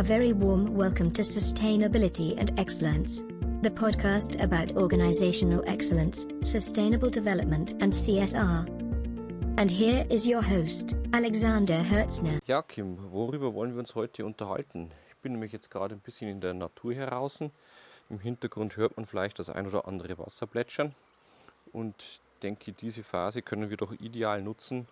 A 0.00 0.02
very 0.02 0.32
warm 0.32 0.74
welcome 0.74 1.10
to 1.10 1.20
Sustainability 1.20 2.34
and 2.38 2.58
Excellence, 2.58 3.22
the 3.60 3.68
podcast 3.68 4.42
about 4.42 4.74
organizational 4.74 5.62
excellence, 5.66 6.26
sustainable 6.42 7.10
development, 7.10 7.72
and 7.82 7.92
CSR. 7.92 8.66
And 9.58 9.70
here 9.70 10.06
is 10.08 10.26
your 10.26 10.40
host, 10.40 10.96
Alexander 11.12 11.74
Hertzner. 11.82 12.40
Ja, 12.46 12.62
Kim, 12.62 12.96
worüber 13.12 13.52
wollen 13.52 13.74
wir 13.74 13.80
uns 13.80 13.94
heute 13.94 14.24
unterhalten? 14.24 14.90
Ich 15.10 15.16
bin 15.16 15.32
nämlich 15.32 15.52
jetzt 15.52 15.70
gerade 15.70 15.96
ein 15.96 16.00
bisschen 16.00 16.30
in 16.30 16.40
der 16.40 16.54
Natur 16.54 16.94
heraus. 16.94 17.42
Im 18.08 18.20
Hintergrund 18.20 18.78
hört 18.78 18.96
man 18.96 19.04
vielleicht 19.04 19.38
das 19.38 19.50
ein 19.50 19.66
oder 19.66 19.86
andere 19.86 20.16
Wasser 20.16 20.46
plätschern. 20.46 20.94
Und 21.74 22.22
denke, 22.42 22.72
diese 22.72 23.02
Phase 23.02 23.42
können 23.42 23.68
wir 23.68 23.76
doch 23.76 23.92
ideal 23.92 24.40
nutzen, 24.40 24.88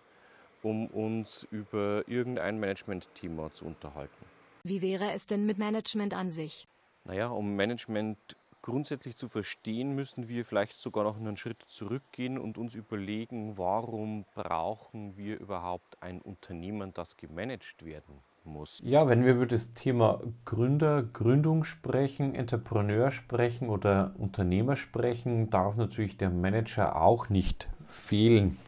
um 0.62 0.86
uns 0.88 1.48
über 1.50 2.06
irgendein 2.06 2.60
Management-Thema 2.60 3.50
zu 3.54 3.64
unterhalten. 3.64 4.37
Wie 4.68 4.82
wäre 4.82 5.12
es 5.12 5.26
denn 5.26 5.46
mit 5.46 5.56
Management 5.56 6.12
an 6.12 6.30
sich? 6.30 6.68
Naja, 7.04 7.28
um 7.28 7.56
Management 7.56 8.18
grundsätzlich 8.60 9.16
zu 9.16 9.26
verstehen, 9.26 9.94
müssen 9.94 10.28
wir 10.28 10.44
vielleicht 10.44 10.76
sogar 10.76 11.04
noch 11.04 11.16
einen 11.16 11.38
Schritt 11.38 11.64
zurückgehen 11.68 12.36
und 12.36 12.58
uns 12.58 12.74
überlegen, 12.74 13.56
warum 13.56 14.26
brauchen 14.34 15.16
wir 15.16 15.40
überhaupt 15.40 16.02
ein 16.02 16.20
Unternehmen, 16.20 16.92
das 16.92 17.16
gemanagt 17.16 17.82
werden 17.82 18.20
muss. 18.44 18.82
Ja, 18.84 19.08
wenn 19.08 19.24
wir 19.24 19.32
über 19.32 19.46
das 19.46 19.72
Thema 19.72 20.20
Gründer, 20.44 21.02
Gründung 21.02 21.64
sprechen, 21.64 22.34
Entrepreneur 22.34 23.10
sprechen 23.10 23.70
oder 23.70 24.14
Unternehmer 24.18 24.76
sprechen, 24.76 25.48
darf 25.48 25.76
natürlich 25.76 26.18
der 26.18 26.28
Manager 26.28 27.00
auch 27.00 27.30
nicht 27.30 27.68
fehlen. 27.88 28.58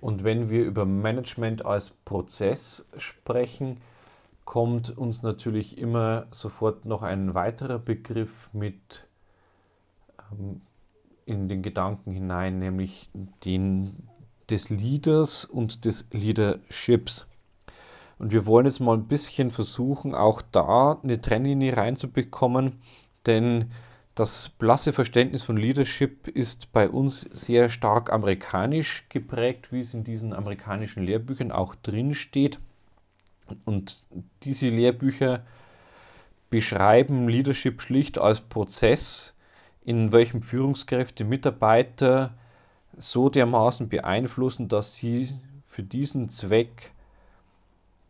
Und 0.00 0.24
wenn 0.24 0.50
wir 0.50 0.64
über 0.64 0.84
Management 0.84 1.64
als 1.64 1.90
Prozess 1.90 2.88
sprechen, 2.96 3.80
kommt 4.46 4.96
uns 4.96 5.22
natürlich 5.22 5.76
immer 5.76 6.26
sofort 6.30 6.86
noch 6.86 7.02
ein 7.02 7.34
weiterer 7.34 7.78
Begriff 7.78 8.48
mit 8.54 9.06
ähm, 10.32 10.62
in 11.26 11.48
den 11.48 11.60
Gedanken 11.62 12.12
hinein, 12.12 12.58
nämlich 12.58 13.10
den 13.44 14.08
des 14.48 14.70
Leaders 14.70 15.44
und 15.44 15.84
des 15.84 16.06
Leaderships. 16.12 17.26
Und 18.18 18.32
wir 18.32 18.46
wollen 18.46 18.66
jetzt 18.66 18.80
mal 18.80 18.96
ein 18.96 19.08
bisschen 19.08 19.50
versuchen, 19.50 20.14
auch 20.14 20.40
da 20.40 21.00
eine 21.02 21.20
Trennlinie 21.20 21.76
reinzubekommen, 21.76 22.80
denn 23.26 23.66
das 24.14 24.48
blasse 24.48 24.94
Verständnis 24.94 25.42
von 25.42 25.58
Leadership 25.58 26.28
ist 26.28 26.72
bei 26.72 26.88
uns 26.88 27.28
sehr 27.32 27.68
stark 27.68 28.10
amerikanisch 28.10 29.06
geprägt, 29.10 29.72
wie 29.72 29.80
es 29.80 29.92
in 29.92 30.04
diesen 30.04 30.32
amerikanischen 30.32 31.02
Lehrbüchern 31.02 31.52
auch 31.52 31.74
drin 31.74 32.14
steht. 32.14 32.58
Und 33.64 34.04
diese 34.42 34.68
Lehrbücher 34.68 35.44
beschreiben 36.50 37.28
Leadership 37.28 37.80
schlicht 37.82 38.18
als 38.18 38.40
Prozess, 38.40 39.34
in 39.84 40.12
welchem 40.12 40.42
Führungskräfte 40.42 41.24
Mitarbeiter 41.24 42.34
so 42.96 43.28
dermaßen 43.28 43.88
beeinflussen, 43.88 44.68
dass 44.68 44.96
sie 44.96 45.28
für 45.64 45.82
diesen 45.82 46.28
Zweck 46.28 46.92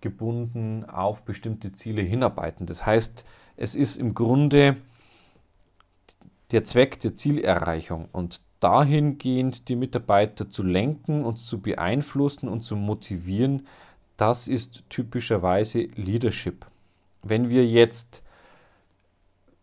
gebunden 0.01 0.85
auf 0.85 1.25
bestimmte 1.25 1.73
Ziele 1.73 2.03
hinarbeiten. 2.03 2.67
Das 2.67 2.87
heißt, 2.87 3.25
es 3.57 3.75
ist 3.75 3.97
im 3.97 4.15
Grunde 4.15 4.77
der 6.53 6.65
Zweck 6.65 7.01
der 7.01 7.17
Zielerreichung 7.17 8.09
und 8.13 8.41
dahingehend 8.61 9.69
die 9.69 9.77
Mitarbeiter 9.77 10.49
zu 10.49 10.63
lenken 10.63 11.25
und 11.25 11.37
zu 11.37 11.61
beeinflussen 11.61 12.49
und 12.49 12.63
zu 12.63 12.77
motivieren, 12.77 13.67
das 14.17 14.49
ist 14.49 14.85
typischerweise 14.89 15.81
Leadership. 15.95 16.67
Wenn 17.23 17.51
wir 17.51 17.67
jetzt 17.67 18.23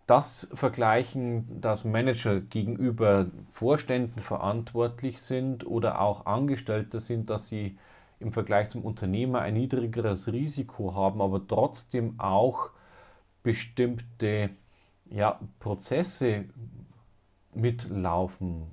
das 0.05 0.49
vergleichen, 0.53 1.61
dass 1.61 1.85
Manager 1.85 2.41
gegenüber 2.41 3.27
Vorständen 3.51 4.19
verantwortlich 4.19 5.21
sind 5.21 5.65
oder 5.65 6.01
auch 6.01 6.25
Angestellte 6.25 6.99
sind, 6.99 7.29
dass 7.29 7.47
sie 7.47 7.77
im 8.19 8.31
Vergleich 8.31 8.69
zum 8.69 8.83
Unternehmer 8.83 9.41
ein 9.41 9.53
niedrigeres 9.53 10.31
Risiko 10.31 10.93
haben, 10.93 11.21
aber 11.21 11.45
trotzdem 11.47 12.19
auch 12.19 12.69
bestimmte 13.43 14.49
ja, 15.09 15.39
Prozesse 15.59 16.45
mitlaufen. 17.55 18.63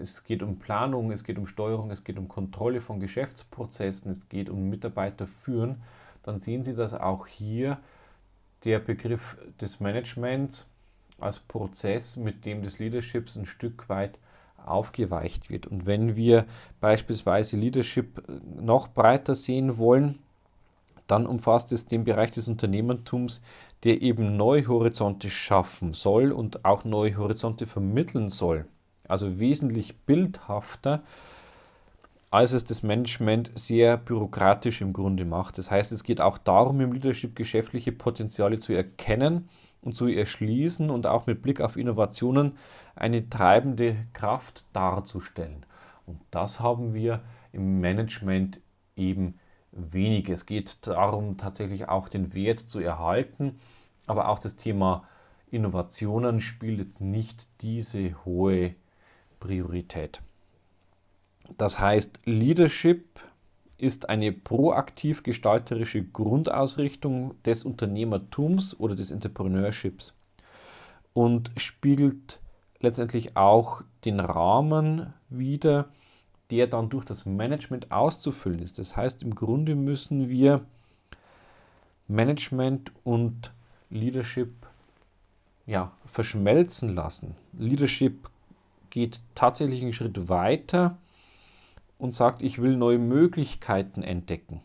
Es 0.00 0.24
geht 0.24 0.42
um 0.42 0.58
Planung, 0.58 1.10
es 1.10 1.24
geht 1.24 1.38
um 1.38 1.46
Steuerung, 1.46 1.90
es 1.90 2.04
geht 2.04 2.18
um 2.18 2.28
Kontrolle 2.28 2.80
von 2.80 3.00
Geschäftsprozessen, 3.00 4.10
es 4.10 4.28
geht 4.28 4.50
um 4.50 4.68
Mitarbeiter 4.68 5.26
führen. 5.26 5.82
Dann 6.22 6.40
sehen 6.40 6.62
Sie, 6.62 6.74
dass 6.74 6.94
auch 6.94 7.26
hier 7.26 7.78
der 8.64 8.78
Begriff 8.78 9.36
des 9.60 9.80
Managements 9.80 10.70
als 11.18 11.40
Prozess 11.40 12.16
mit 12.16 12.44
dem 12.44 12.62
des 12.62 12.78
Leaderships 12.78 13.36
ein 13.36 13.46
Stück 13.46 13.88
weit 13.88 14.18
aufgeweicht 14.64 15.50
wird. 15.50 15.66
Und 15.66 15.86
wenn 15.86 16.16
wir 16.16 16.46
beispielsweise 16.80 17.56
Leadership 17.56 18.22
noch 18.60 18.88
breiter 18.88 19.34
sehen 19.34 19.78
wollen, 19.78 20.18
dann 21.08 21.26
umfasst 21.26 21.72
es 21.72 21.86
den 21.86 22.04
Bereich 22.04 22.30
des 22.30 22.46
Unternehmertums, 22.48 23.42
der 23.82 24.02
eben 24.02 24.36
neue 24.36 24.68
Horizonte 24.68 25.30
schaffen 25.30 25.94
soll 25.94 26.30
und 26.30 26.64
auch 26.64 26.84
neue 26.84 27.16
Horizonte 27.16 27.66
vermitteln 27.66 28.28
soll. 28.28 28.66
Also 29.08 29.38
wesentlich 29.38 29.96
bildhafter, 29.96 31.02
als 32.30 32.52
es 32.52 32.64
das 32.64 32.82
Management 32.82 33.50
sehr 33.54 33.96
bürokratisch 33.96 34.82
im 34.82 34.92
Grunde 34.92 35.24
macht. 35.24 35.56
Das 35.56 35.70
heißt, 35.70 35.92
es 35.92 36.04
geht 36.04 36.20
auch 36.20 36.36
darum, 36.36 36.80
im 36.80 36.92
Leadership 36.92 37.34
geschäftliche 37.34 37.90
Potenziale 37.90 38.58
zu 38.58 38.74
erkennen 38.74 39.48
und 39.80 39.96
zu 39.96 40.08
erschließen 40.08 40.90
und 40.90 41.06
auch 41.06 41.26
mit 41.26 41.40
Blick 41.40 41.60
auf 41.62 41.76
Innovationen 41.76 42.58
eine 42.94 43.30
treibende 43.30 43.96
Kraft 44.12 44.66
darzustellen. 44.74 45.64
Und 46.04 46.20
das 46.30 46.60
haben 46.60 46.92
wir 46.92 47.22
im 47.52 47.80
Management 47.80 48.60
eben 48.96 49.38
wenig. 49.72 50.28
Es 50.28 50.46
geht 50.46 50.86
darum, 50.86 51.36
tatsächlich 51.36 51.88
auch 51.88 52.08
den 52.08 52.34
Wert 52.34 52.60
zu 52.60 52.80
erhalten, 52.80 53.58
aber 54.06 54.28
auch 54.28 54.38
das 54.38 54.56
Thema 54.56 55.06
Innovationen 55.50 56.40
spielt 56.40 56.78
jetzt 56.78 57.00
nicht 57.00 57.48
diese 57.60 58.24
hohe 58.24 58.74
Priorität. 59.40 60.20
Das 61.56 61.78
heißt, 61.78 62.20
Leadership 62.24 63.20
ist 63.78 64.08
eine 64.08 64.32
proaktiv 64.32 65.22
gestalterische 65.22 66.02
Grundausrichtung 66.02 67.40
des 67.44 67.64
Unternehmertums 67.64 68.78
oder 68.78 68.96
des 68.96 69.10
Entrepreneurships 69.10 70.14
und 71.14 71.52
spiegelt 71.56 72.40
letztendlich 72.80 73.36
auch 73.36 73.82
den 74.04 74.20
Rahmen 74.20 75.14
wider, 75.28 75.88
der 76.50 76.66
dann 76.66 76.88
durch 76.88 77.04
das 77.04 77.26
Management 77.26 77.90
auszufüllen 77.92 78.60
ist. 78.60 78.78
Das 78.78 78.96
heißt, 78.96 79.22
im 79.22 79.34
Grunde 79.34 79.74
müssen 79.74 80.28
wir 80.28 80.64
Management 82.06 82.92
und 83.04 83.52
Leadership 83.90 84.52
ja, 85.66 85.92
verschmelzen 86.06 86.94
lassen. 86.94 87.34
Leadership 87.58 88.30
geht 88.90 89.20
tatsächlich 89.34 89.82
einen 89.82 89.92
Schritt 89.92 90.28
weiter 90.28 90.96
und 91.98 92.14
sagt, 92.14 92.42
ich 92.42 92.62
will 92.62 92.76
neue 92.76 92.98
Möglichkeiten 92.98 94.02
entdecken. 94.02 94.62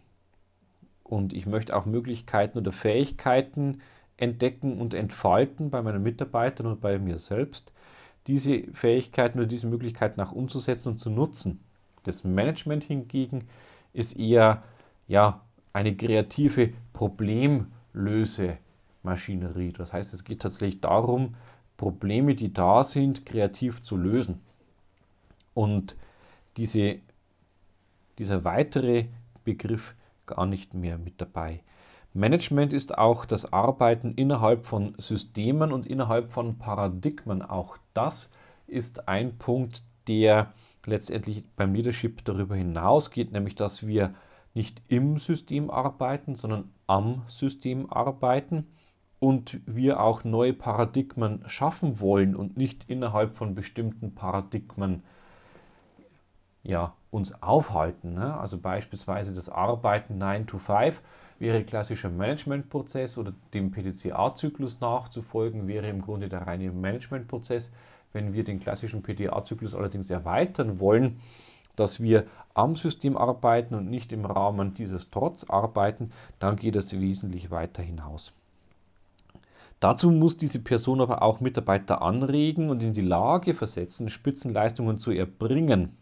Und 1.04 1.34
ich 1.34 1.46
möchte 1.46 1.76
auch 1.76 1.86
Möglichkeiten 1.86 2.58
oder 2.58 2.72
Fähigkeiten 2.72 3.82
entdecken 4.16 4.80
und 4.80 4.94
entfalten 4.94 5.70
bei 5.70 5.82
meinen 5.82 6.04
Mitarbeitern 6.04 6.68
und 6.68 6.80
bei 6.80 6.98
mir 7.00 7.20
selbst, 7.20 7.74
diese 8.28 8.64
Fähigkeiten 8.72 9.40
oder 9.40 9.48
diese 9.48 9.68
Möglichkeiten 9.68 10.22
auch 10.22 10.32
umzusetzen 10.32 10.90
und 10.90 11.00
zu 11.00 11.10
nutzen. 11.10 11.60
Das 12.04 12.24
Management 12.24 12.84
hingegen 12.84 13.48
ist 13.94 14.18
eher 14.18 14.64
ja, 15.08 15.42
eine 15.74 15.96
kreative 15.96 16.74
Problemlösemaschinerie. 16.94 19.74
Das 19.74 19.94
heißt, 19.94 20.14
es 20.14 20.24
geht 20.24 20.42
tatsächlich 20.42 20.82
darum, 20.82 21.36
Probleme, 21.78 22.36
die 22.36 22.54
da 22.54 22.84
sind, 22.84 23.26
kreativ 23.26 23.82
zu 23.82 23.98
lösen. 23.98 24.42
Und 25.54 25.96
diese 26.58 27.00
dieser 28.20 28.44
weitere 28.44 29.06
Begriff 29.44 29.96
gar 30.26 30.46
nicht 30.46 30.74
mehr 30.74 30.98
mit 30.98 31.20
dabei. 31.20 31.62
Management 32.14 32.74
ist 32.74 32.98
auch 32.98 33.26
das 33.26 33.52
Arbeiten 33.52 34.14
innerhalb 34.14 34.68
von 34.68 34.94
Systemen 34.98 35.72
und 35.72 35.88
innerhalb 35.88 36.32
von 36.32 36.60
Paradigmen. 36.60 37.42
Auch 37.42 37.78
das 37.94 38.32
ist 38.68 39.08
ein 39.08 39.38
Punkt, 39.38 39.84
der 40.08 40.54
letztendlich 40.86 41.44
beim 41.56 41.74
Leadership 41.74 42.24
darüber 42.26 42.56
hinausgeht, 42.56 43.32
nämlich 43.32 43.56
dass 43.56 43.86
wir 43.86 44.14
nicht 44.54 44.82
im 44.88 45.18
System 45.18 45.70
arbeiten, 45.70 46.36
sondern 46.36 46.72
am 46.88 47.24
System 47.28 47.92
arbeiten 47.92 48.68
und 49.20 49.62
wir 49.66 50.02
auch 50.02 50.24
neue 50.24 50.54
Paradigmen 50.54 51.44
schaffen 51.48 52.00
wollen 52.00 52.36
und 52.36 52.58
nicht 52.58 52.90
innerhalb 52.90 53.36
von 53.36 53.56
bestimmten 53.56 54.14
Paradigmen 54.14 55.04
ja, 56.62 56.94
uns 57.10 57.42
aufhalten. 57.42 58.14
Ne? 58.14 58.38
Also 58.38 58.58
beispielsweise 58.58 59.34
das 59.34 59.50
Arbeiten 59.50 60.18
9 60.18 60.48
to 60.48 60.58
5 60.58 61.02
wäre 61.40 61.64
klassischer 61.64 62.10
Managementprozess 62.10 63.18
oder 63.18 63.34
dem 63.54 63.72
PDCA-Zyklus 63.72 64.80
nachzufolgen, 64.80 65.68
wäre 65.68 65.88
im 65.88 66.02
Grunde 66.02 66.30
der 66.30 66.48
reine 66.48 66.72
Managementprozess. 66.72 67.72
Wenn 68.14 68.34
wir 68.34 68.44
den 68.44 68.60
klassischen 68.60 69.02
PDA-Zyklus 69.02 69.76
allerdings 69.76 70.10
erweitern 70.10 70.80
wollen, 70.80 71.20
dass 71.76 72.02
wir 72.02 72.26
am 72.54 72.76
System 72.76 73.18
arbeiten 73.18 73.74
und 73.74 73.90
nicht 73.90 74.14
im 74.14 74.26
Rahmen 74.26 74.74
dieses 74.76 75.10
Trotz 75.10 75.44
arbeiten, 75.50 76.12
dann 76.40 76.56
geht 76.56 76.76
es 76.76 77.00
wesentlich 77.00 77.52
weiter 77.52 77.82
hinaus. 77.82 78.34
Dazu 79.80 80.12
muss 80.12 80.38
diese 80.38 80.60
Person 80.60 81.02
aber 81.02 81.24
auch 81.24 81.42
Mitarbeiter 81.42 82.02
anregen 82.02 82.70
und 82.70 82.82
in 82.82 82.94
die 82.94 83.02
Lage 83.02 83.54
versetzen, 83.54 84.08
Spitzenleistungen 84.08 84.98
zu 84.98 85.12
erbringen. 85.12 85.98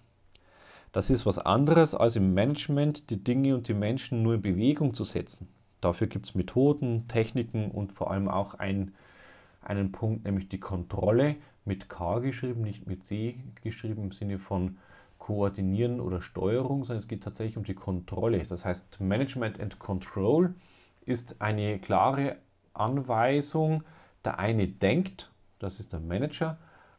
Das 0.91 1.09
ist 1.09 1.25
was 1.25 1.39
anderes 1.39 1.95
als 1.95 2.15
im 2.15 2.33
Management 2.33 3.09
die 3.09 3.23
Dinge 3.23 3.55
und 3.55 3.67
die 3.69 3.73
Menschen 3.73 4.21
nur 4.21 4.35
in 4.35 4.41
Bewegung 4.41 4.93
zu 4.93 5.03
setzen. 5.03 5.47
Dafür 5.79 6.07
gibt 6.07 6.27
es 6.27 6.35
Methoden, 6.35 7.07
Techniken 7.07 7.71
und 7.71 7.91
vor 7.91 8.11
allem 8.11 8.27
auch 8.27 8.53
ein, 8.55 8.93
einen 9.61 9.91
Punkt, 9.91 10.25
nämlich 10.25 10.49
die 10.49 10.59
Kontrolle 10.59 11.35
mit 11.65 11.89
K 11.89 12.19
geschrieben, 12.19 12.61
nicht 12.61 12.87
mit 12.87 13.05
C 13.05 13.43
geschrieben 13.63 14.03
im 14.03 14.11
Sinne 14.11 14.39
von 14.39 14.77
Koordinieren 15.19 15.99
oder 16.01 16.21
Steuerung, 16.21 16.83
sondern 16.83 16.99
es 16.99 17.07
geht 17.07 17.23
tatsächlich 17.23 17.57
um 17.57 17.63
die 17.63 17.75
Kontrolle. 17.75 18.43
Das 18.43 18.65
heißt, 18.65 18.99
Management 18.99 19.59
and 19.59 19.77
Control 19.77 20.55
ist 21.05 21.41
eine 21.41 21.79
klare 21.79 22.37
Anweisung. 22.73 23.83
Der 24.25 24.39
eine 24.39 24.67
denkt, 24.67 25.31
das 25.59 25.79
ist 25.79 25.93
der 25.93 25.99
Manager, 25.99 26.57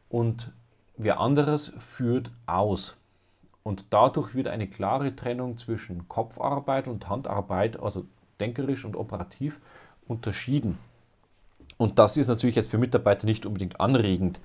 und 0.09 0.53
wer 0.95 1.19
anderes 1.19 1.73
führt 1.79 2.31
aus. 2.45 2.97
Und 3.63 3.93
dadurch 3.93 4.35
wird 4.35 4.47
eine 4.47 4.69
klare 4.69 5.15
Trennung 5.15 5.57
zwischen 5.57 6.07
Kopfarbeit 6.07 6.87
und 6.87 7.09
Handarbeit, 7.09 7.79
also 7.79 8.05
denkerisch 8.39 8.85
und 8.85 8.95
operativ, 8.95 9.59
unterschieden. 10.07 10.77
Und 11.77 11.99
das 11.99 12.17
ist 12.17 12.27
natürlich 12.27 12.55
jetzt 12.55 12.71
für 12.71 12.77
Mitarbeiter 12.77 13.25
nicht 13.25 13.45
unbedingt 13.45 13.79
anregend 13.79 14.39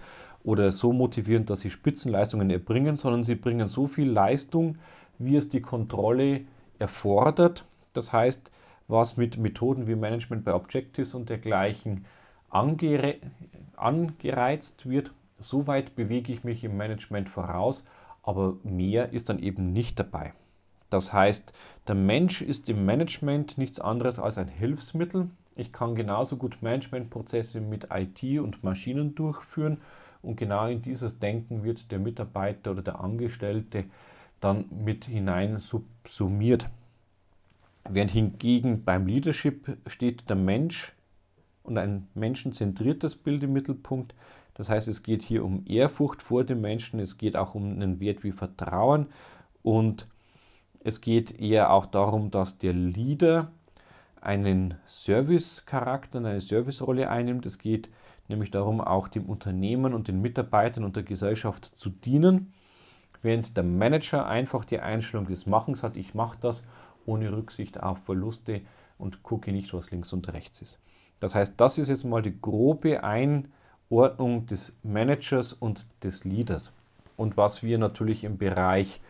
oder 0.44 0.70
so 0.70 0.92
motivierend, 0.92 1.50
dass 1.50 1.60
sie 1.60 1.70
Spitzenleistungen 1.70 2.50
erbringen, 2.50 2.96
sondern 2.96 3.24
sie 3.24 3.34
bringen 3.34 3.66
so 3.66 3.86
viel 3.86 4.08
Leistung, 4.08 4.78
wie 5.18 5.36
es 5.36 5.48
die 5.48 5.60
Kontrolle 5.60 6.42
erfordert. 6.78 7.64
Das 7.92 8.12
heißt, 8.12 8.50
was 8.86 9.16
mit 9.16 9.36
Methoden 9.36 9.86
wie 9.86 9.96
Management 9.96 10.44
by 10.44 10.52
Objectives 10.52 11.14
und 11.14 11.28
dergleichen 11.28 12.04
angere 12.48 13.16
angereizt 13.76 14.88
wird, 14.88 15.12
so 15.38 15.66
weit 15.66 15.94
bewege 15.94 16.32
ich 16.32 16.44
mich 16.44 16.64
im 16.64 16.76
Management 16.76 17.28
voraus, 17.28 17.84
aber 18.22 18.56
mehr 18.64 19.12
ist 19.12 19.28
dann 19.28 19.38
eben 19.38 19.72
nicht 19.72 19.98
dabei. 19.98 20.32
Das 20.90 21.12
heißt, 21.12 21.52
der 21.86 21.94
Mensch 21.94 22.40
ist 22.40 22.68
im 22.68 22.86
Management 22.86 23.58
nichts 23.58 23.78
anderes 23.78 24.18
als 24.18 24.38
ein 24.38 24.48
Hilfsmittel. 24.48 25.28
Ich 25.58 25.72
kann 25.72 25.96
genauso 25.96 26.36
gut 26.36 26.62
Managementprozesse 26.62 27.60
mit 27.60 27.88
IT 27.92 28.22
und 28.38 28.62
Maschinen 28.62 29.16
durchführen 29.16 29.78
und 30.22 30.36
genau 30.36 30.68
in 30.68 30.82
dieses 30.82 31.18
Denken 31.18 31.64
wird 31.64 31.90
der 31.90 31.98
Mitarbeiter 31.98 32.70
oder 32.70 32.82
der 32.82 33.00
Angestellte 33.00 33.86
dann 34.38 34.66
mit 34.70 35.06
hinein 35.06 35.58
subsumiert. 35.58 36.70
Während 37.90 38.12
hingegen 38.12 38.84
beim 38.84 39.08
Leadership 39.08 39.78
steht 39.88 40.28
der 40.28 40.36
Mensch 40.36 40.92
und 41.64 41.76
ein 41.76 42.06
menschenzentriertes 42.14 43.16
Bild 43.16 43.42
im 43.42 43.52
Mittelpunkt. 43.52 44.14
Das 44.54 44.68
heißt, 44.68 44.86
es 44.86 45.02
geht 45.02 45.22
hier 45.24 45.44
um 45.44 45.64
Ehrfurcht 45.66 46.22
vor 46.22 46.44
dem 46.44 46.60
Menschen, 46.60 47.00
es 47.00 47.18
geht 47.18 47.36
auch 47.36 47.56
um 47.56 47.72
einen 47.72 47.98
Wert 47.98 48.22
wie 48.22 48.32
Vertrauen 48.32 49.06
und 49.64 50.06
es 50.78 51.00
geht 51.00 51.40
eher 51.40 51.72
auch 51.72 51.86
darum, 51.86 52.30
dass 52.30 52.58
der 52.58 52.74
Leader 52.74 53.50
einen 54.20 54.74
Service-Charakter, 54.86 56.18
eine 56.18 56.40
Servicerolle 56.40 57.10
einnimmt. 57.10 57.46
Es 57.46 57.58
geht 57.58 57.90
nämlich 58.28 58.50
darum, 58.50 58.80
auch 58.80 59.08
dem 59.08 59.26
Unternehmen 59.26 59.94
und 59.94 60.08
den 60.08 60.20
Mitarbeitern 60.20 60.84
und 60.84 60.96
der 60.96 61.02
Gesellschaft 61.02 61.64
zu 61.64 61.90
dienen, 61.90 62.52
während 63.22 63.56
der 63.56 63.64
Manager 63.64 64.26
einfach 64.26 64.64
die 64.64 64.80
Einstellung 64.80 65.26
des 65.26 65.46
Machens 65.46 65.82
hat, 65.82 65.96
ich 65.96 66.14
mache 66.14 66.38
das 66.40 66.64
ohne 67.06 67.32
Rücksicht 67.32 67.82
auf 67.82 68.04
Verluste 68.04 68.60
und 68.98 69.22
gucke 69.22 69.50
nicht, 69.52 69.72
was 69.72 69.90
links 69.90 70.12
und 70.12 70.32
rechts 70.32 70.62
ist. 70.62 70.78
Das 71.20 71.34
heißt, 71.34 71.54
das 71.56 71.78
ist 71.78 71.88
jetzt 71.88 72.04
mal 72.04 72.22
die 72.22 72.38
grobe 72.40 73.02
Einordnung 73.02 74.46
des 74.46 74.76
Managers 74.82 75.52
und 75.52 75.86
des 76.02 76.24
Leaders. 76.24 76.72
Und 77.16 77.36
was 77.36 77.62
wir 77.62 77.78
natürlich 77.78 78.24
im 78.24 78.38
Bereich 78.38 79.00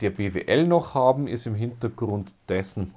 der 0.00 0.10
BWL 0.10 0.66
noch 0.66 0.94
haben, 0.94 1.26
ist 1.26 1.46
im 1.46 1.54
Hintergrund 1.54 2.34
dessen 2.48 2.94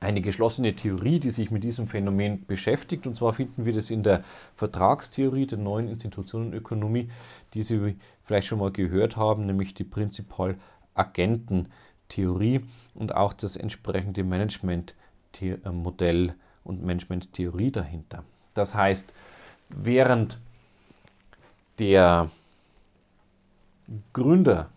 eine 0.00 0.20
geschlossene 0.22 0.74
Theorie, 0.74 1.20
die 1.20 1.30
sich 1.30 1.50
mit 1.50 1.62
diesem 1.62 1.86
Phänomen 1.86 2.46
beschäftigt. 2.46 3.06
Und 3.06 3.14
zwar 3.14 3.34
finden 3.34 3.66
wir 3.66 3.74
das 3.74 3.90
in 3.90 4.02
der 4.02 4.24
Vertragstheorie 4.56 5.46
der 5.46 5.58
neuen 5.58 5.88
Institutionenökonomie, 5.88 7.10
die 7.52 7.62
Sie 7.62 7.98
vielleicht 8.22 8.48
schon 8.48 8.60
mal 8.60 8.72
gehört 8.72 9.16
haben, 9.16 9.44
nämlich 9.44 9.74
die 9.74 9.84
Prinzipal-Agenten-Theorie 9.84 12.64
und 12.94 13.14
auch 13.14 13.34
das 13.34 13.56
entsprechende 13.56 14.24
Management-Modell 14.24 16.34
und 16.64 16.82
Management-Theorie 16.82 17.70
dahinter. 17.70 18.24
Das 18.54 18.74
heißt, 18.74 19.12
während 19.68 20.38
der 21.78 22.30
Gründer 24.12 24.70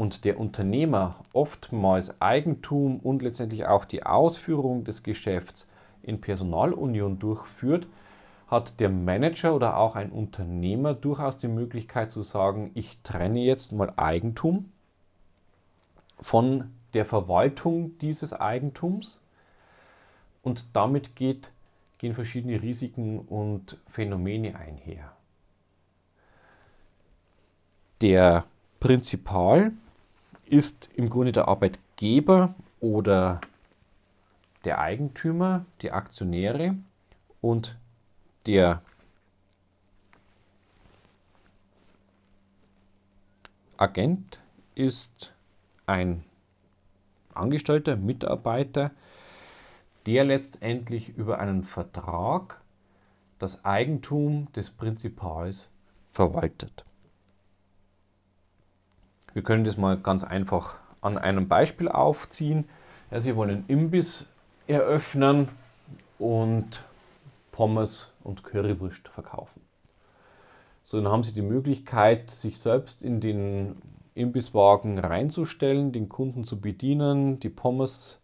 und 0.00 0.24
der 0.24 0.40
Unternehmer 0.40 1.16
oftmals 1.34 2.22
Eigentum 2.22 3.00
und 3.00 3.20
letztendlich 3.20 3.66
auch 3.66 3.84
die 3.84 4.06
Ausführung 4.06 4.82
des 4.82 5.02
Geschäfts 5.02 5.68
in 6.00 6.22
Personalunion 6.22 7.18
durchführt, 7.18 7.86
hat 8.46 8.80
der 8.80 8.88
Manager 8.88 9.54
oder 9.54 9.76
auch 9.76 9.96
ein 9.96 10.10
Unternehmer 10.10 10.94
durchaus 10.94 11.36
die 11.36 11.48
Möglichkeit 11.48 12.10
zu 12.10 12.22
sagen, 12.22 12.70
ich 12.72 12.96
trenne 13.02 13.40
jetzt 13.40 13.72
mal 13.72 13.92
Eigentum 13.98 14.72
von 16.18 16.70
der 16.94 17.04
Verwaltung 17.04 17.98
dieses 17.98 18.32
Eigentums 18.32 19.20
und 20.40 20.74
damit 20.74 21.14
geht, 21.14 21.52
gehen 21.98 22.14
verschiedene 22.14 22.62
Risiken 22.62 23.18
und 23.18 23.76
Phänomene 23.86 24.56
einher. 24.56 25.12
Der 28.00 28.46
Prinzipal 28.80 29.72
ist 30.50 30.90
im 30.94 31.08
Grunde 31.08 31.32
der 31.32 31.48
Arbeitgeber 31.48 32.54
oder 32.80 33.40
der 34.64 34.80
Eigentümer, 34.80 35.64
die 35.80 35.92
Aktionäre 35.92 36.74
und 37.40 37.78
der 38.46 38.82
Agent 43.76 44.40
ist 44.74 45.32
ein 45.86 46.24
Angestellter, 47.32 47.96
Mitarbeiter, 47.96 48.90
der 50.06 50.24
letztendlich 50.24 51.10
über 51.10 51.38
einen 51.38 51.64
Vertrag 51.64 52.60
das 53.38 53.64
Eigentum 53.64 54.52
des 54.52 54.70
Prinzipals 54.70 55.70
verwaltet. 56.10 56.84
Wir 59.32 59.42
können 59.42 59.64
das 59.64 59.76
mal 59.76 59.96
ganz 59.96 60.24
einfach 60.24 60.76
an 61.00 61.18
einem 61.18 61.48
Beispiel 61.48 61.88
aufziehen. 61.88 62.68
Ja, 63.10 63.20
Sie 63.20 63.36
wollen 63.36 63.50
einen 63.50 63.64
Imbiss 63.68 64.26
eröffnen 64.66 65.48
und 66.18 66.84
Pommes 67.52 68.12
und 68.22 68.44
Currywurst 68.44 69.08
verkaufen. 69.08 69.62
So, 70.82 71.00
dann 71.00 71.12
haben 71.12 71.24
Sie 71.24 71.32
die 71.32 71.42
Möglichkeit, 71.42 72.30
sich 72.30 72.58
selbst 72.58 73.02
in 73.02 73.20
den 73.20 73.76
Imbisswagen 74.14 74.98
reinzustellen, 74.98 75.92
den 75.92 76.08
Kunden 76.08 76.44
zu 76.44 76.60
bedienen, 76.60 77.38
die 77.38 77.48
Pommes 77.48 78.20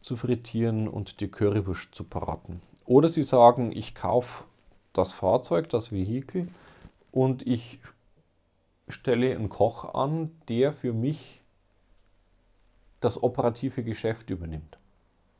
zu 0.00 0.16
frittieren 0.16 0.88
und 0.88 1.20
die 1.20 1.28
Currywurst 1.28 1.94
zu 1.94 2.04
braten. 2.04 2.60
Oder 2.84 3.08
Sie 3.08 3.22
sagen, 3.22 3.72
ich 3.72 3.94
kaufe 3.94 4.44
das 4.92 5.12
Fahrzeug, 5.12 5.68
das 5.68 5.92
Vehikel 5.92 6.48
und 7.12 7.46
ich 7.46 7.78
stelle 8.88 9.34
einen 9.34 9.48
Koch 9.48 9.94
an, 9.94 10.30
der 10.48 10.72
für 10.72 10.92
mich 10.92 11.42
das 13.00 13.22
operative 13.22 13.82
Geschäft 13.82 14.30
übernimmt. 14.30 14.78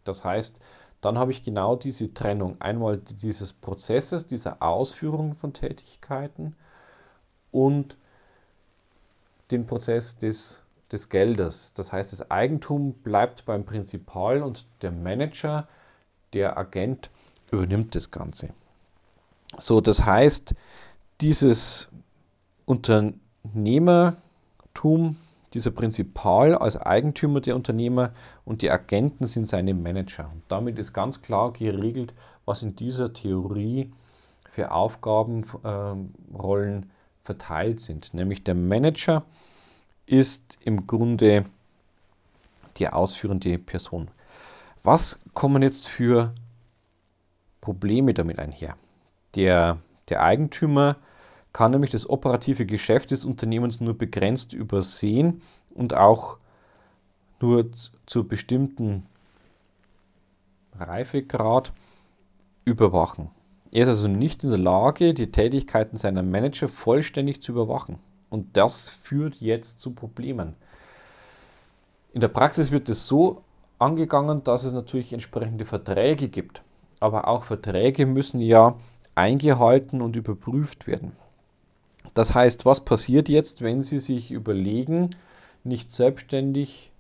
Das 0.04 0.24
heißt, 0.24 0.60
dann 1.00 1.18
habe 1.18 1.32
ich 1.32 1.42
genau 1.42 1.76
diese 1.76 2.12
Trennung. 2.14 2.60
Einmal 2.60 2.98
dieses 2.98 3.52
Prozesses, 3.52 4.26
dieser 4.26 4.62
Ausführung 4.62 5.34
von 5.34 5.52
Tätigkeiten 5.52 6.56
und 7.50 7.96
den 9.50 9.66
Prozess 9.66 10.16
des, 10.16 10.62
des 10.90 11.08
Geldes. 11.08 11.72
Das 11.74 11.92
heißt, 11.92 12.12
das 12.12 12.30
Eigentum 12.30 12.94
bleibt 12.94 13.44
beim 13.44 13.64
Prinzipal 13.64 14.42
und 14.42 14.66
der 14.80 14.92
Manager, 14.92 15.68
der 16.32 16.56
Agent 16.56 17.10
übernimmt 17.50 17.94
das 17.94 18.10
Ganze. 18.10 18.50
So, 19.58 19.80
das 19.80 20.04
heißt, 20.04 20.54
dieses 21.20 21.90
Unternehmen 22.64 23.20
Unternehmertum, 23.44 25.16
dieser 25.54 25.70
Prinzipal 25.70 26.54
als 26.54 26.76
Eigentümer 26.76 27.40
der 27.40 27.56
Unternehmer 27.56 28.12
und 28.44 28.62
die 28.62 28.70
Agenten 28.70 29.26
sind 29.26 29.48
seine 29.48 29.74
Manager. 29.74 30.30
Und 30.32 30.42
damit 30.48 30.78
ist 30.78 30.92
ganz 30.92 31.20
klar 31.20 31.52
geregelt, 31.52 32.14
was 32.44 32.62
in 32.62 32.74
dieser 32.74 33.12
Theorie 33.12 33.92
für 34.48 34.70
Aufgabenrollen 34.70 36.82
äh, 36.82 36.86
verteilt 37.22 37.80
sind. 37.80 38.14
Nämlich 38.14 38.44
der 38.44 38.54
Manager 38.54 39.24
ist 40.06 40.58
im 40.64 40.86
Grunde 40.86 41.44
die 42.76 42.88
ausführende 42.88 43.58
Person. 43.58 44.10
Was 44.82 45.20
kommen 45.34 45.62
jetzt 45.62 45.88
für 45.88 46.34
Probleme 47.60 48.14
damit 48.14 48.38
einher? 48.38 48.76
Der, 49.36 49.78
der 50.08 50.22
Eigentümer 50.22 50.96
kann 51.52 51.72
nämlich 51.72 51.90
das 51.90 52.08
operative 52.08 52.66
Geschäft 52.66 53.10
des 53.10 53.24
Unternehmens 53.24 53.80
nur 53.80 53.96
begrenzt 53.96 54.52
übersehen 54.52 55.42
und 55.74 55.94
auch 55.94 56.38
nur 57.40 57.70
zu 58.06 58.26
bestimmten 58.26 59.06
Reifegrad 60.78 61.72
überwachen. 62.64 63.30
Er 63.70 63.82
ist 63.82 63.88
also 63.88 64.08
nicht 64.08 64.44
in 64.44 64.50
der 64.50 64.58
Lage, 64.58 65.14
die 65.14 65.32
Tätigkeiten 65.32 65.96
seiner 65.96 66.22
Manager 66.22 66.68
vollständig 66.68 67.42
zu 67.42 67.52
überwachen. 67.52 67.98
Und 68.30 68.56
das 68.56 68.90
führt 68.90 69.36
jetzt 69.36 69.80
zu 69.80 69.92
Problemen. 69.92 70.54
In 72.12 72.20
der 72.20 72.28
Praxis 72.28 72.70
wird 72.70 72.88
es 72.88 73.06
so 73.06 73.42
angegangen, 73.78 74.44
dass 74.44 74.64
es 74.64 74.72
natürlich 74.72 75.12
entsprechende 75.12 75.64
Verträge 75.64 76.28
gibt. 76.28 76.62
Aber 77.00 77.26
auch 77.28 77.44
Verträge 77.44 78.06
müssen 78.06 78.40
ja 78.40 78.76
eingehalten 79.14 80.00
und 80.00 80.16
überprüft 80.16 80.86
werden. 80.86 81.12
Das 82.14 82.34
heißt, 82.34 82.64
was 82.64 82.84
passiert 82.84 83.28
jetzt, 83.28 83.62
wenn 83.62 83.82
Sie 83.82 83.98
sich 83.98 84.30
überlegen, 84.30 85.10
nicht 85.64 85.90
selbstständig, 85.92 86.90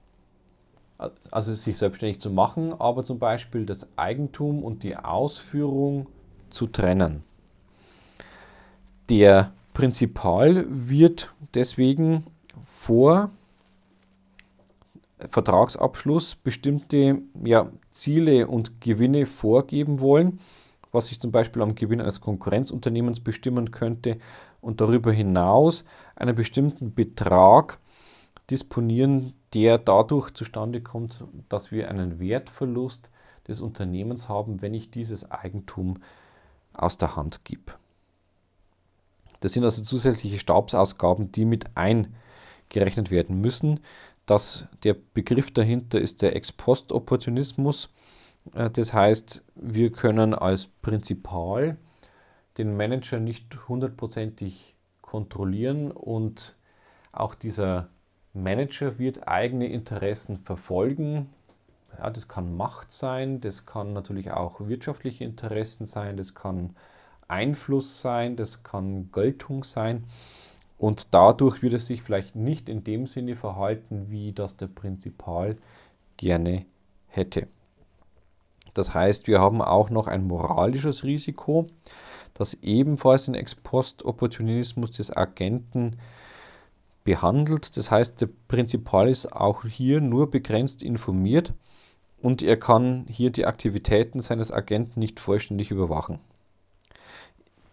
also 1.30 1.52
sich 1.52 1.76
selbstständig 1.76 2.20
zu 2.20 2.30
machen, 2.30 2.72
aber 2.78 3.04
zum 3.04 3.18
Beispiel 3.18 3.66
das 3.66 3.86
Eigentum 3.96 4.62
und 4.62 4.82
die 4.82 4.96
Ausführung 4.96 6.06
zu 6.48 6.66
trennen? 6.66 7.24
Der 9.10 9.52
Prinzipal 9.74 10.66
wird 10.68 11.34
deswegen 11.54 12.24
vor 12.64 13.30
Vertragsabschluss 15.28 16.34
bestimmte 16.34 17.22
ja, 17.44 17.70
Ziele 17.90 18.48
und 18.48 18.80
Gewinne 18.80 19.26
vorgeben 19.26 20.00
wollen, 20.00 20.40
was 20.92 21.06
sich 21.06 21.18
zum 21.18 21.32
Beispiel 21.32 21.62
am 21.62 21.74
Gewinn 21.74 22.00
eines 22.00 22.20
Konkurrenzunternehmens 22.20 23.20
bestimmen 23.20 23.70
könnte 23.70 24.18
und 24.60 24.80
darüber 24.80 25.10
hinaus 25.10 25.84
einen 26.14 26.34
bestimmten 26.34 26.94
Betrag 26.94 27.78
disponieren, 28.50 29.32
der 29.54 29.78
dadurch 29.78 30.32
zustande 30.32 30.82
kommt, 30.82 31.24
dass 31.48 31.72
wir 31.72 31.88
einen 31.90 32.20
Wertverlust 32.20 33.10
des 33.48 33.60
Unternehmens 33.60 34.28
haben, 34.28 34.62
wenn 34.62 34.74
ich 34.74 34.90
dieses 34.90 35.30
Eigentum 35.30 35.98
aus 36.74 36.98
der 36.98 37.16
Hand 37.16 37.44
gebe. 37.44 37.72
Das 39.40 39.54
sind 39.54 39.64
also 39.64 39.82
zusätzliche 39.82 40.38
Stabsausgaben, 40.38 41.32
die 41.32 41.44
mit 41.44 41.64
eingerechnet 41.74 43.10
werden 43.10 43.40
müssen. 43.40 43.80
Das, 44.24 44.66
der 44.84 44.94
Begriff 44.94 45.52
dahinter 45.52 46.00
ist 46.00 46.22
der 46.22 46.36
Ex-Post-Opportunismus. 46.36 47.88
Äh, 48.54 48.70
das 48.70 48.92
heißt, 48.92 49.44
wir 49.54 49.92
können 49.92 50.34
als 50.34 50.66
Prinzipal 50.66 51.76
den 52.58 52.76
Manager 52.76 53.18
nicht 53.18 53.68
hundertprozentig 53.68 54.76
kontrollieren 55.00 55.90
und 55.90 56.56
auch 57.12 57.34
dieser 57.34 57.88
Manager 58.34 58.98
wird 58.98 59.28
eigene 59.28 59.66
Interessen 59.66 60.38
verfolgen. 60.38 61.30
Ja, 61.98 62.08
das 62.10 62.28
kann 62.28 62.56
Macht 62.56 62.90
sein, 62.90 63.40
das 63.40 63.66
kann 63.66 63.92
natürlich 63.92 64.30
auch 64.30 64.60
wirtschaftliche 64.60 65.24
Interessen 65.24 65.86
sein, 65.86 66.16
das 66.16 66.34
kann 66.34 66.74
Einfluss 67.28 68.00
sein, 68.00 68.36
das 68.36 68.62
kann 68.62 69.10
Geltung 69.12 69.64
sein. 69.64 70.04
Und 70.78 71.14
dadurch 71.14 71.62
wird 71.62 71.74
es 71.74 71.86
sich 71.86 72.02
vielleicht 72.02 72.34
nicht 72.34 72.68
in 72.68 72.82
dem 72.82 73.06
Sinne 73.06 73.36
verhalten, 73.36 74.10
wie 74.10 74.32
das 74.32 74.56
der 74.56 74.66
Prinzipal 74.66 75.56
gerne 76.16 76.64
hätte. 77.06 77.48
Das 78.74 78.94
heißt, 78.94 79.26
wir 79.26 79.40
haben 79.40 79.60
auch 79.60 79.90
noch 79.90 80.06
ein 80.06 80.26
moralisches 80.26 81.04
Risiko 81.04 81.66
das 82.34 82.54
ebenfalls 82.62 83.26
den 83.26 83.34
Ex-Post-Opportunismus 83.34 84.90
des 84.92 85.14
Agenten 85.14 85.98
behandelt. 87.04 87.76
Das 87.76 87.90
heißt, 87.90 88.20
der 88.20 88.28
Prinzipal 88.48 89.08
ist 89.08 89.32
auch 89.32 89.64
hier 89.64 90.00
nur 90.00 90.30
begrenzt 90.30 90.82
informiert 90.82 91.52
und 92.20 92.42
er 92.42 92.56
kann 92.56 93.06
hier 93.08 93.30
die 93.30 93.46
Aktivitäten 93.46 94.20
seines 94.20 94.50
Agenten 94.50 95.00
nicht 95.00 95.20
vollständig 95.20 95.70
überwachen. 95.70 96.20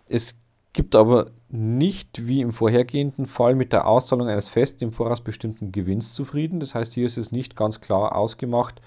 Es 0.07 0.35
gibt 0.73 0.95
aber 0.95 1.31
nicht 1.49 2.27
wie 2.27 2.41
im 2.41 2.51
vorhergehenden 2.51 3.25
Fall 3.25 3.55
mit 3.55 3.73
der 3.73 3.87
Auszahlung 3.87 4.27
eines 4.27 4.49
fest 4.49 4.81
im 4.81 4.91
Voraus 4.91 5.21
bestimmten 5.21 5.71
Gewinns 5.71 6.13
zufrieden. 6.13 6.59
Das 6.59 6.75
heißt, 6.75 6.93
hier 6.93 7.05
ist 7.05 7.17
es 7.17 7.31
nicht 7.31 7.55
ganz 7.55 7.81
klar 7.81 8.15
ausgemacht, 8.15 8.81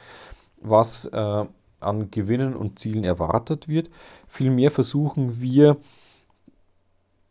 was 0.61 1.07
äh, 1.07 1.45
an 1.83 2.11
Gewinnen 2.11 2.55
und 2.55 2.79
Zielen 2.79 3.05
erwartet 3.05 3.69
wird. 3.69 3.91
Vielmehr 4.29 4.71
versuchen 4.71 5.41
wir, 5.41 5.77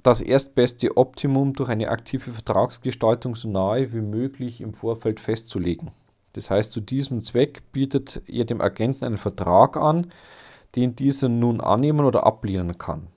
das 0.04 0.22
erstbeste 0.22 0.98
Optimum 0.98 1.54
durch 1.54 1.70
eine 1.70 1.90
aktive 1.90 2.32
Vertragsgestaltung 2.32 3.36
so 3.36 3.50
nahe 3.50 3.94
wie 3.94 4.02
möglich 4.02 4.62
im 4.62 4.74
Vorfeld 4.74 5.20
festzulegen. 5.20 5.92
Das 6.34 6.50
heißt, 6.50 6.72
zu 6.72 6.82
diesem 6.82 7.22
Zweck 7.22 7.72
bietet 7.72 8.22
ihr 8.26 8.46
dem 8.46 8.62
Agenten 8.62 9.06
einen 9.06 9.18
Vertrag 9.18 9.78
an, 9.78 10.12
den 10.76 10.96
dieser 10.96 11.30
nun 11.30 11.62
annehmen 11.62 12.06
oder 12.06 12.26
ablehnen 12.26 12.78
kann. 12.78 13.08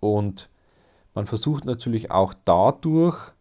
Und 0.00 0.48
man 1.14 1.26
versucht 1.26 1.64
natürlich 1.64 2.10
auch 2.10 2.34
dadurch, 2.44 3.32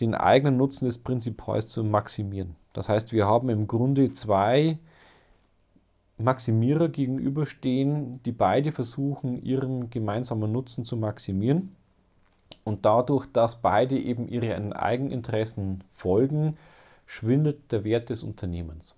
den 0.00 0.14
eigenen 0.14 0.56
Nutzen 0.56 0.86
des 0.86 0.96
Prinzipals 0.98 1.68
zu 1.68 1.84
maximieren. 1.84 2.56
Das 2.72 2.88
heißt, 2.88 3.12
wir 3.12 3.26
haben 3.26 3.50
im 3.50 3.66
Grunde 3.66 4.12
zwei 4.12 4.78
Maximierer 6.24 6.88
gegenüberstehen, 6.88 8.22
die 8.24 8.32
beide 8.32 8.72
versuchen, 8.72 9.42
ihren 9.42 9.90
gemeinsamen 9.90 10.50
Nutzen 10.50 10.84
zu 10.84 10.96
maximieren. 10.96 11.74
Und 12.64 12.84
dadurch, 12.84 13.26
dass 13.32 13.62
beide 13.62 13.98
eben 13.98 14.28
ihren 14.28 14.72
Eigeninteressen 14.72 15.82
folgen, 15.94 16.56
schwindet 17.06 17.72
der 17.72 17.84
Wert 17.84 18.10
des 18.10 18.22
Unternehmens. 18.22 18.96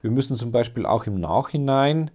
Wir 0.00 0.10
müssen 0.10 0.36
zum 0.36 0.50
Beispiel 0.50 0.84
auch 0.84 1.06
im 1.06 1.20
Nachhinein 1.20 2.10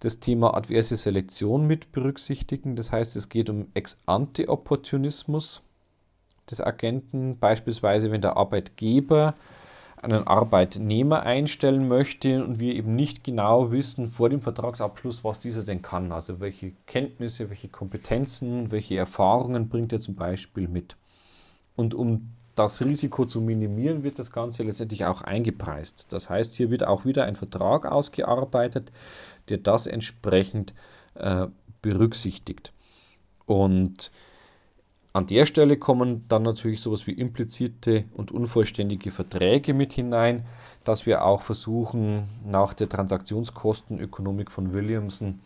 das 0.00 0.20
Thema 0.20 0.56
adverse 0.56 0.96
Selektion 0.96 1.66
mit 1.66 1.92
berücksichtigen. 1.92 2.74
Das 2.74 2.90
heißt, 2.90 3.16
es 3.16 3.28
geht 3.28 3.50
um 3.50 3.66
Ex-ante-Opportunismus 3.74 5.62
des 6.50 6.60
Agenten, 6.60 7.38
beispielsweise 7.38 8.10
wenn 8.10 8.22
der 8.22 8.36
Arbeitgeber 8.36 9.34
einen 10.02 10.26
Arbeitnehmer 10.26 11.22
einstellen 11.22 11.88
möchte 11.88 12.44
und 12.44 12.58
wir 12.58 12.74
eben 12.74 12.94
nicht 12.94 13.24
genau 13.24 13.70
wissen 13.70 14.08
vor 14.08 14.28
dem 14.28 14.42
Vertragsabschluss, 14.42 15.24
was 15.24 15.38
dieser 15.38 15.62
denn 15.62 15.82
kann. 15.82 16.12
Also 16.12 16.40
welche 16.40 16.72
Kenntnisse, 16.86 17.50
welche 17.50 17.68
Kompetenzen, 17.68 18.70
welche 18.70 18.96
Erfahrungen 18.96 19.68
bringt 19.68 19.92
er 19.92 20.00
zum 20.00 20.14
Beispiel 20.14 20.68
mit. 20.68 20.96
Und 21.76 21.94
um 21.94 22.32
das 22.54 22.82
Risiko 22.84 23.24
zu 23.24 23.40
minimieren, 23.40 24.02
wird 24.02 24.18
das 24.18 24.32
Ganze 24.32 24.64
letztendlich 24.64 25.04
auch 25.04 25.22
eingepreist. 25.22 26.06
Das 26.10 26.28
heißt, 26.28 26.54
hier 26.54 26.70
wird 26.70 26.84
auch 26.84 27.04
wieder 27.04 27.24
ein 27.24 27.36
Vertrag 27.36 27.86
ausgearbeitet, 27.86 28.90
der 29.48 29.58
das 29.58 29.86
entsprechend 29.86 30.74
äh, 31.14 31.46
berücksichtigt. 31.82 32.72
Und 33.46 34.10
an 35.12 35.26
der 35.26 35.46
Stelle 35.46 35.78
kommen 35.78 36.26
dann 36.28 36.42
natürlich 36.42 36.80
sowas 36.80 37.06
wie 37.06 37.12
implizite 37.12 38.04
und 38.14 38.30
unvollständige 38.30 39.10
Verträge 39.10 39.74
mit 39.74 39.92
hinein, 39.94 40.44
dass 40.84 41.06
wir 41.06 41.24
auch 41.24 41.42
versuchen, 41.42 42.28
nach 42.44 42.74
der 42.74 42.88
Transaktionskostenökonomik 42.88 44.50
von 44.50 44.74
Williamson 44.74 45.40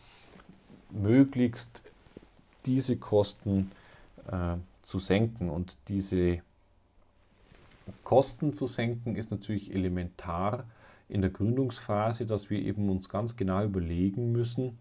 möglichst 0.91 1.85
diese 2.67 2.97
Kosten 2.97 3.71
äh, 4.31 4.57
zu 4.83 4.99
senken. 4.99 5.49
Und 5.49 5.77
diese 5.89 6.43
Kosten 8.05 8.53
zu 8.53 8.67
senken 8.67 9.17
ist 9.17 9.31
natürlich 9.31 9.75
elementar 9.75 10.65
in 11.09 11.21
der 11.21 11.31
Gründungsphase, 11.31 12.27
dass 12.27 12.51
wir 12.51 12.61
eben 12.61 12.89
uns 12.91 13.09
ganz 13.09 13.37
genau 13.37 13.65
überlegen 13.65 14.33
müssen, 14.33 14.79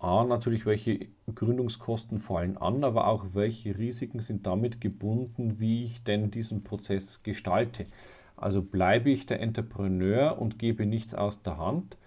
A, 0.00 0.24
natürlich, 0.24 0.66
welche 0.66 1.08
Gründungskosten 1.34 2.18
fallen 2.20 2.56
an, 2.56 2.84
aber 2.84 3.06
auch 3.06 3.26
welche 3.34 3.78
Risiken 3.78 4.20
sind 4.20 4.46
damit 4.46 4.80
gebunden, 4.80 5.60
wie 5.60 5.84
ich 5.84 6.02
denn 6.02 6.30
diesen 6.30 6.64
Prozess 6.64 7.22
gestalte. 7.22 7.86
Also 8.36 8.62
bleibe 8.62 9.10
ich 9.10 9.26
der 9.26 9.40
Entrepreneur 9.40 10.38
und 10.40 10.58
gebe 10.58 10.86
nichts 10.86 11.14
aus 11.14 11.42
der 11.42 11.58
Hand, 11.58 11.98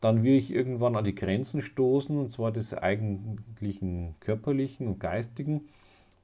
dann 0.00 0.22
will 0.24 0.34
ich 0.34 0.52
irgendwann 0.52 0.96
an 0.96 1.04
die 1.04 1.14
Grenzen 1.14 1.62
stoßen, 1.62 2.18
und 2.18 2.30
zwar 2.30 2.52
des 2.52 2.74
eigentlichen 2.74 4.16
körperlichen 4.20 4.88
und 4.88 5.00
geistigen. 5.00 5.68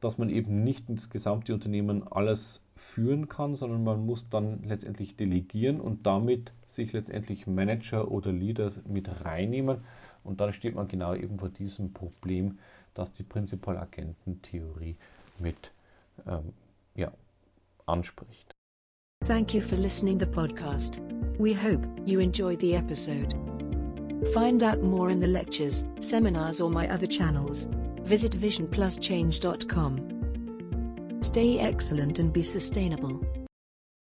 dass 0.00 0.18
man 0.18 0.28
eben 0.30 0.62
nicht 0.64 0.84
das 0.88 1.10
gesamte 1.10 1.54
Unternehmen 1.54 2.06
alles 2.06 2.62
führen 2.76 3.28
kann, 3.28 3.54
sondern 3.54 3.82
man 3.84 4.04
muss 4.04 4.28
dann 4.28 4.62
letztendlich 4.64 5.16
delegieren 5.16 5.80
und 5.80 6.06
damit 6.06 6.52
sich 6.68 6.92
letztendlich 6.92 7.46
Manager 7.46 8.10
oder 8.10 8.32
Leader 8.32 8.70
mit 8.86 9.24
reinnehmen. 9.24 9.78
Und 10.26 10.40
dann 10.40 10.52
steht 10.52 10.74
man 10.74 10.88
genau 10.88 11.14
eben 11.14 11.38
vor 11.38 11.50
diesem 11.50 11.92
Problem, 11.92 12.58
das 12.94 13.12
die 13.12 13.22
Prinzipal-Agenten-Theorie 13.22 14.96
mit 15.38 15.70
ähm, 16.26 16.52
ja, 16.94 17.12
anspricht. 17.86 18.52
Thank 19.24 19.54
you 19.54 19.60
for 19.60 19.78
listening 19.78 20.18
the 20.18 20.26
podcast. 20.26 21.00
We 21.38 21.54
hope 21.54 21.86
you 22.04 22.20
enjoyed 22.20 22.60
the 22.60 22.74
episode. 22.74 23.34
Find 24.34 24.62
out 24.62 24.82
more 24.82 25.10
in 25.10 25.20
the 25.20 25.26
lectures, 25.26 25.84
seminars 26.00 26.60
or 26.60 26.70
my 26.70 26.88
other 26.88 27.06
channels. 27.06 27.66
Visit 28.02 28.32
visionpluschange.com. 28.32 31.20
Stay 31.20 31.58
excellent 31.58 32.18
and 32.18 32.32
be 32.32 32.42
sustainable. 32.42 33.20